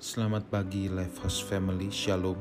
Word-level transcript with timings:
Selamat 0.00 0.48
pagi 0.48 0.88
Lifehouse 0.88 1.44
Family, 1.44 1.92
Shalom. 1.92 2.40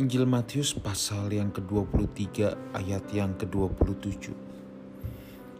Injil 0.00 0.24
Matius 0.24 0.72
pasal 0.72 1.28
yang 1.28 1.52
ke-23 1.52 2.56
ayat 2.72 3.04
yang 3.12 3.36
ke-27. 3.36 4.32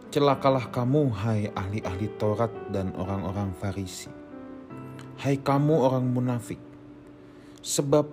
Celakalah 0.09 0.73
kamu 0.73 1.13
hai 1.13 1.53
ahli-ahli 1.53 2.09
Taurat 2.17 2.49
dan 2.73 2.89
orang-orang 2.97 3.53
Farisi. 3.53 4.09
Hai 5.21 5.37
kamu 5.37 5.77
orang 5.77 6.09
munafik. 6.09 6.57
Sebab 7.61 8.09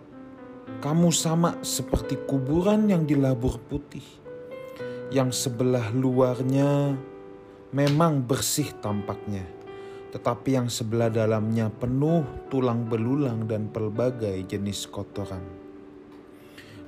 kamu 0.85 1.17
sama 1.17 1.57
seperti 1.65 2.29
kuburan 2.29 2.93
yang 2.93 3.09
dilabur 3.09 3.57
putih. 3.57 4.05
Yang 5.09 5.49
sebelah 5.49 5.89
luarnya 5.97 6.93
memang 7.73 8.21
bersih 8.21 8.69
tampaknya 8.85 9.64
tetapi 10.15 10.55
yang 10.55 10.71
sebelah 10.71 11.11
dalamnya 11.11 11.75
penuh 11.75 12.23
tulang 12.47 12.87
belulang 12.87 13.51
dan 13.51 13.67
pelbagai 13.67 14.47
jenis 14.47 14.87
kotoran. 14.87 15.43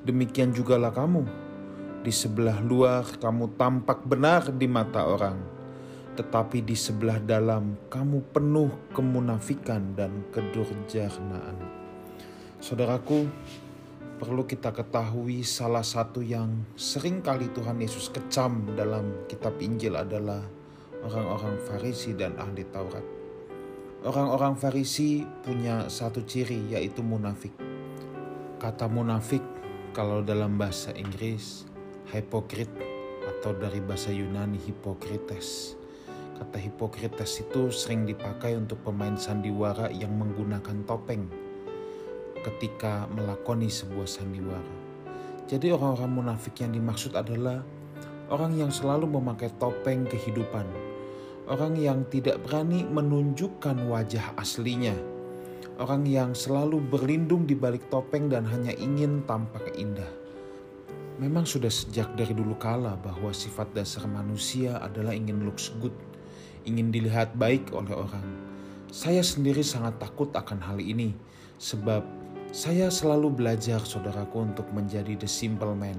Demikian 0.06 0.54
jugalah 0.54 0.94
kamu, 0.94 1.26
di 2.06 2.14
sebelah 2.14 2.62
luar 2.62 3.02
kamu 3.18 3.58
tampak 3.58 4.06
benar 4.06 4.54
di 4.54 4.70
mata 4.70 5.02
orang, 5.10 5.34
tetapi 6.14 6.62
di 6.62 6.78
sebelah 6.78 7.18
dalam 7.18 7.74
kamu 7.90 8.30
penuh 8.30 8.70
kemunafikan 8.94 9.98
dan 9.98 10.30
kedurjanaan. 10.30 11.58
Saudaraku, 12.62 13.26
perlu 14.22 14.46
kita 14.46 14.70
ketahui 14.70 15.42
salah 15.42 15.82
satu 15.82 16.22
yang 16.22 16.62
sering 16.78 17.26
kali 17.26 17.50
Tuhan 17.50 17.82
Yesus 17.82 18.06
kecam 18.06 18.78
dalam 18.78 19.26
kitab 19.26 19.58
Injil 19.58 19.98
adalah 19.98 20.46
orang-orang 21.02 21.58
Farisi 21.66 22.14
dan 22.14 22.38
ahli 22.38 22.62
Taurat. 22.70 23.15
Orang-orang 24.06 24.54
Farisi 24.54 25.26
punya 25.42 25.90
satu 25.90 26.22
ciri 26.22 26.70
yaitu 26.70 27.02
munafik. 27.02 27.50
Kata 28.62 28.86
munafik 28.86 29.42
kalau 29.90 30.22
dalam 30.22 30.54
bahasa 30.54 30.94
Inggris 30.94 31.66
hipokrit 32.14 32.70
atau 33.26 33.50
dari 33.58 33.82
bahasa 33.82 34.14
Yunani 34.14 34.62
hipokrites. 34.62 35.74
Kata 36.38 36.54
hipokrites 36.54 37.42
itu 37.42 37.74
sering 37.74 38.06
dipakai 38.06 38.54
untuk 38.54 38.78
pemain 38.86 39.18
sandiwara 39.18 39.90
yang 39.90 40.14
menggunakan 40.14 40.86
topeng 40.86 41.26
ketika 42.46 43.10
melakoni 43.10 43.66
sebuah 43.66 44.06
sandiwara. 44.06 44.74
Jadi 45.50 45.74
orang-orang 45.74 46.14
munafik 46.14 46.62
yang 46.62 46.70
dimaksud 46.70 47.10
adalah 47.18 47.58
orang 48.30 48.54
yang 48.54 48.70
selalu 48.70 49.10
memakai 49.18 49.50
topeng 49.58 50.06
kehidupan 50.06 50.85
orang 51.46 51.78
yang 51.78 52.02
tidak 52.10 52.42
berani 52.42 52.82
menunjukkan 52.82 53.86
wajah 53.86 54.34
aslinya, 54.38 54.94
orang 55.78 56.02
yang 56.06 56.30
selalu 56.34 56.82
berlindung 56.82 57.46
di 57.46 57.54
balik 57.54 57.86
topeng 57.86 58.26
dan 58.26 58.42
hanya 58.46 58.74
ingin 58.74 59.22
tampak 59.24 59.70
indah. 59.78 60.10
Memang 61.16 61.48
sudah 61.48 61.72
sejak 61.72 62.12
dari 62.12 62.36
dulu 62.36 62.58
kala 62.60 62.98
bahwa 63.00 63.32
sifat 63.32 63.72
dasar 63.72 64.04
manusia 64.04 64.76
adalah 64.84 65.16
ingin 65.16 65.48
looks 65.48 65.72
good, 65.80 65.94
ingin 66.68 66.92
dilihat 66.92 67.32
baik 67.40 67.72
oleh 67.72 67.96
orang. 67.96 68.26
Saya 68.92 69.24
sendiri 69.24 69.64
sangat 69.64 69.96
takut 69.96 70.28
akan 70.36 70.60
hal 70.60 70.76
ini, 70.76 71.16
sebab 71.56 72.04
saya 72.52 72.92
selalu 72.92 73.32
belajar 73.32 73.80
saudaraku 73.80 74.44
untuk 74.44 74.68
menjadi 74.76 75.16
the 75.16 75.30
simple 75.30 75.72
man. 75.72 75.96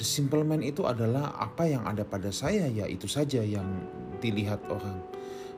The 0.00 0.06
simple 0.08 0.42
man 0.42 0.64
itu 0.64 0.88
adalah 0.88 1.36
apa 1.36 1.68
yang 1.68 1.86
ada 1.86 2.02
pada 2.02 2.32
saya, 2.34 2.66
ya 2.66 2.88
itu 2.90 3.06
saja 3.06 3.44
yang 3.44 3.68
dilihat 4.20 4.60
orang. 4.68 5.00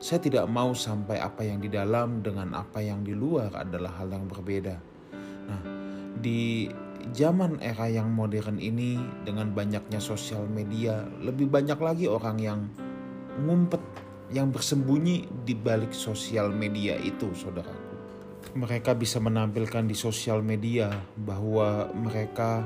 Saya 0.03 0.19
tidak 0.19 0.47
mau 0.51 0.75
sampai 0.75 1.19
apa 1.19 1.47
yang 1.47 1.63
di 1.63 1.71
dalam 1.71 2.19
dengan 2.19 2.51
apa 2.55 2.83
yang 2.83 3.07
di 3.07 3.15
luar 3.15 3.55
adalah 3.55 4.03
hal 4.03 4.11
yang 4.11 4.27
berbeda. 4.27 4.75
Nah, 5.47 5.61
di 6.19 6.67
zaman 7.11 7.59
era 7.59 7.87
yang 7.91 8.11
modern 8.11 8.59
ini 8.59 8.99
dengan 9.23 9.51
banyaknya 9.51 9.99
sosial 9.99 10.47
media, 10.47 11.03
lebih 11.23 11.47
banyak 11.51 11.79
lagi 11.79 12.05
orang 12.07 12.37
yang 12.39 12.59
ngumpet, 13.43 13.79
yang 14.31 14.51
bersembunyi 14.51 15.27
di 15.43 15.55
balik 15.55 15.91
sosial 15.91 16.51
media 16.51 16.95
itu, 16.99 17.31
saudaraku. 17.35 17.95
Mereka 18.59 18.95
bisa 18.99 19.23
menampilkan 19.23 19.87
di 19.87 19.95
sosial 19.95 20.43
media 20.43 20.91
bahwa 21.15 21.87
mereka 21.95 22.63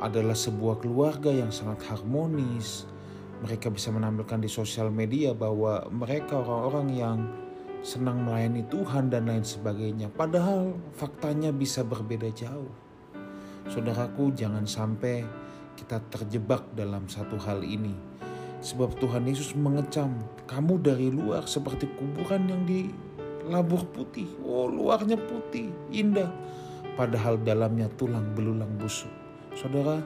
adalah 0.00 0.34
sebuah 0.34 0.82
keluarga 0.82 1.30
yang 1.30 1.52
sangat 1.54 1.86
harmonis, 1.86 2.88
mereka 3.42 3.72
bisa 3.72 3.90
menampilkan 3.90 4.38
di 4.38 4.50
sosial 4.50 4.92
media 4.92 5.34
bahwa 5.34 5.82
mereka 5.90 6.38
orang-orang 6.38 6.88
yang 6.94 7.18
senang 7.84 8.24
melayani 8.24 8.64
Tuhan 8.72 9.12
dan 9.12 9.28
lain 9.28 9.44
sebagainya. 9.44 10.08
Padahal 10.08 10.72
faktanya 10.96 11.52
bisa 11.52 11.84
berbeda 11.84 12.32
jauh. 12.32 12.72
Saudaraku, 13.68 14.32
jangan 14.32 14.64
sampai 14.64 15.24
kita 15.76 16.00
terjebak 16.08 16.64
dalam 16.72 17.04
satu 17.10 17.36
hal 17.36 17.60
ini. 17.60 17.92
Sebab 18.64 18.96
Tuhan 18.96 19.28
Yesus 19.28 19.52
mengecam, 19.52 20.16
kamu 20.48 20.80
dari 20.80 21.12
luar 21.12 21.44
seperti 21.44 21.84
kuburan 22.00 22.48
yang 22.48 22.64
dilabur 22.64 23.84
putih. 23.92 24.32
Oh, 24.40 24.64
luarnya 24.64 25.20
putih, 25.20 25.68
indah. 25.92 26.32
Padahal 26.96 27.36
dalamnya 27.44 27.92
tulang 28.00 28.32
belulang 28.32 28.72
busuk. 28.80 29.12
Saudara, 29.52 30.00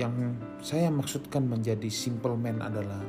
yang 0.00 0.32
saya 0.64 0.88
maksudkan 0.88 1.44
menjadi 1.44 1.92
simple 1.92 2.32
man 2.32 2.64
adalah 2.64 3.04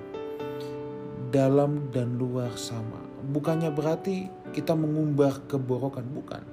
dalam 1.32 1.88
dan 1.96 2.20
luar 2.20 2.52
sama. 2.60 3.00
Bukannya 3.32 3.72
berarti 3.72 4.28
kita 4.52 4.76
mengumbar 4.76 5.48
keborokan, 5.48 6.04
bukan. 6.12 6.44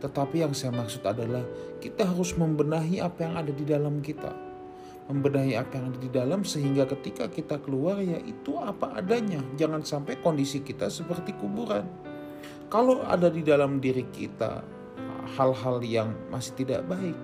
Tetapi 0.00 0.40
yang 0.40 0.56
saya 0.56 0.72
maksud 0.72 1.04
adalah 1.04 1.44
kita 1.84 2.08
harus 2.08 2.32
membenahi 2.32 3.04
apa 3.04 3.28
yang 3.28 3.34
ada 3.36 3.52
di 3.52 3.64
dalam 3.68 4.00
kita. 4.00 4.32
Membenahi 5.12 5.56
apa 5.60 5.76
yang 5.76 5.92
ada 5.92 6.00
di 6.00 6.10
dalam 6.12 6.40
sehingga 6.48 6.88
ketika 6.88 7.28
kita 7.28 7.60
keluar 7.60 8.00
ya 8.00 8.16
itu 8.24 8.56
apa 8.56 8.96
adanya. 8.96 9.44
Jangan 9.60 9.84
sampai 9.84 10.16
kondisi 10.24 10.64
kita 10.64 10.88
seperti 10.88 11.36
kuburan. 11.36 11.84
Kalau 12.72 13.04
ada 13.04 13.28
di 13.28 13.44
dalam 13.44 13.80
diri 13.80 14.04
kita 14.08 14.64
hal-hal 15.36 15.84
yang 15.84 16.12
masih 16.32 16.56
tidak 16.56 16.84
baik, 16.88 17.16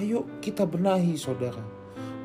ayo 0.00 0.24
kita 0.40 0.64
benahi 0.64 1.16
saudara 1.16 1.75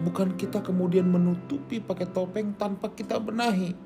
Bukan 0.02 0.34
kita 0.34 0.66
kemudian 0.66 1.06
menutupi 1.06 1.78
pakai 1.78 2.10
topeng 2.10 2.58
tanpa 2.58 2.90
kita 2.90 3.22
benahi. 3.22 3.78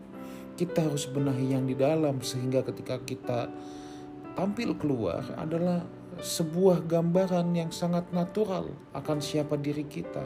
Kita 0.56 0.88
harus 0.88 1.12
benahi 1.12 1.52
yang 1.52 1.68
di 1.68 1.76
dalam 1.76 2.24
sehingga 2.24 2.64
ketika 2.64 2.96
kita 3.04 3.52
tampil 4.40 4.76
keluar 4.80 5.24
adalah 5.36 5.84
sebuah 6.16 6.88
gambaran 6.88 7.52
yang 7.52 7.72
sangat 7.76 8.08
natural 8.16 8.72
akan 8.96 9.20
siapa 9.20 9.60
diri 9.60 9.84
kita. 9.84 10.24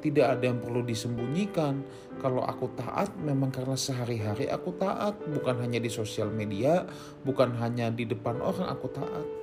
Tidak 0.00 0.26
ada 0.26 0.50
yang 0.50 0.58
perlu 0.58 0.82
disembunyikan. 0.82 1.84
Kalau 2.18 2.42
aku 2.42 2.72
taat 2.74 3.14
memang 3.20 3.52
karena 3.52 3.76
sehari-hari 3.76 4.50
aku 4.50 4.74
taat, 4.80 5.14
bukan 5.28 5.60
hanya 5.62 5.78
di 5.78 5.92
sosial 5.92 6.32
media, 6.32 6.88
bukan 7.22 7.54
hanya 7.60 7.92
di 7.92 8.08
depan 8.08 8.40
orang 8.42 8.66
aku 8.66 8.88
taat 8.90 9.39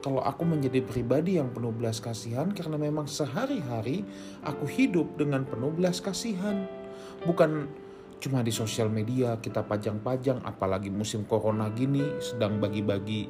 kalau 0.00 0.24
aku 0.24 0.48
menjadi 0.48 0.80
pribadi 0.80 1.36
yang 1.36 1.52
penuh 1.52 1.72
belas 1.76 2.00
kasihan 2.00 2.48
karena 2.56 2.80
memang 2.80 3.04
sehari-hari 3.04 4.00
aku 4.40 4.64
hidup 4.64 5.20
dengan 5.20 5.44
penuh 5.44 5.68
belas 5.68 6.00
kasihan. 6.00 6.64
Bukan 7.28 7.68
cuma 8.20 8.40
di 8.40 8.52
sosial 8.52 8.88
media 8.88 9.36
kita 9.40 9.64
pajang-pajang 9.64 10.44
apalagi 10.44 10.88
musim 10.88 11.24
corona 11.28 11.68
gini 11.72 12.04
sedang 12.20 12.56
bagi-bagi 12.56 13.28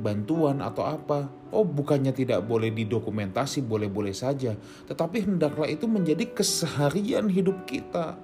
bantuan 0.00 0.64
atau 0.64 0.88
apa. 0.88 1.28
Oh, 1.52 1.68
bukannya 1.68 2.16
tidak 2.16 2.48
boleh 2.48 2.72
didokumentasi, 2.72 3.62
boleh-boleh 3.62 4.16
saja, 4.16 4.56
tetapi 4.90 5.22
hendaklah 5.22 5.68
itu 5.70 5.86
menjadi 5.86 6.32
keseharian 6.32 7.30
hidup 7.30 7.68
kita. 7.68 8.16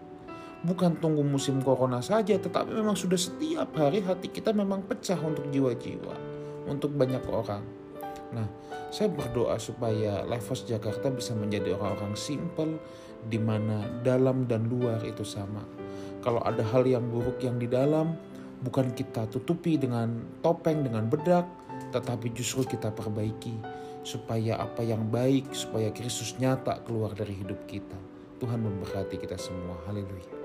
Bukan 0.61 0.99
tunggu 1.01 1.25
musim 1.25 1.63
corona 1.63 2.03
saja, 2.03 2.37
tetapi 2.37 2.73
memang 2.73 2.99
sudah 2.99 3.17
setiap 3.17 3.71
hari 3.77 4.03
hati 4.03 4.29
kita 4.33 4.51
memang 4.51 4.85
pecah 4.85 5.17
untuk 5.23 5.47
jiwa-jiwa 5.49 6.30
untuk 6.71 6.95
banyak 6.95 7.21
orang. 7.27 7.67
Nah, 8.31 8.47
saya 8.95 9.11
berdoa 9.11 9.59
supaya 9.59 10.23
Lifehouse 10.23 10.67
Jakarta 10.67 11.11
bisa 11.11 11.35
menjadi 11.35 11.75
orang-orang 11.75 12.15
simple 12.15 12.79
di 13.27 13.37
mana 13.37 13.85
dalam 14.07 14.47
dan 14.47 14.71
luar 14.71 15.03
itu 15.03 15.27
sama. 15.27 15.67
Kalau 16.23 16.41
ada 16.47 16.63
hal 16.63 16.87
yang 16.87 17.11
buruk 17.11 17.43
yang 17.43 17.59
di 17.59 17.67
dalam, 17.67 18.15
bukan 18.63 18.95
kita 18.95 19.27
tutupi 19.29 19.77
dengan 19.77 20.23
topeng, 20.41 20.87
dengan 20.87 21.11
bedak, 21.11 21.45
tetapi 21.91 22.31
justru 22.33 22.65
kita 22.65 22.95
perbaiki 22.95 23.57
supaya 24.01 24.57
apa 24.57 24.81
yang 24.81 25.09
baik, 25.13 25.53
supaya 25.53 25.93
Kristus 25.93 26.37
nyata 26.41 26.81
keluar 26.85 27.13
dari 27.13 27.37
hidup 27.37 27.69
kita. 27.69 27.99
Tuhan 28.41 28.65
memberkati 28.65 29.21
kita 29.21 29.37
semua. 29.37 29.77
Haleluya. 29.85 30.40